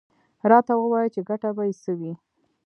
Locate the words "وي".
1.99-2.13